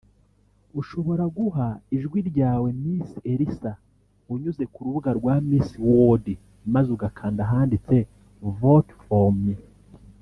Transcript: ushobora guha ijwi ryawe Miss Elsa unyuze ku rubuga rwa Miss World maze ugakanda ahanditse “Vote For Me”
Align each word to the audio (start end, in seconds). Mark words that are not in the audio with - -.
ushobora 0.81 1.23
guha 1.37 1.67
ijwi 1.95 2.19
ryawe 2.29 2.69
Miss 2.83 3.09
Elsa 3.31 3.71
unyuze 4.33 4.63
ku 4.73 4.79
rubuga 4.85 5.11
rwa 5.19 5.35
Miss 5.49 5.69
World 5.87 6.25
maze 6.73 6.89
ugakanda 6.95 7.39
ahanditse 7.45 7.95
“Vote 8.59 8.91
For 9.05 9.27
Me” 9.43 9.53